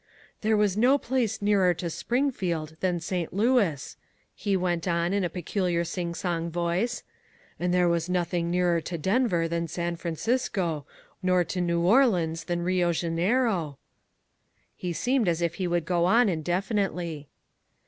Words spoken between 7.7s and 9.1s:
there was nothing nearer to